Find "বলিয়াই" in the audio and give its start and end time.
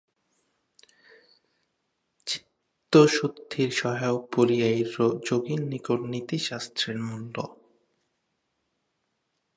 4.35-4.79